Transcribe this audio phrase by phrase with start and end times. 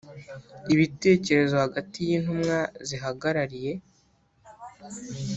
[0.73, 2.57] ibitekerezo hagati y’ intumwa
[2.87, 3.71] zihagarariye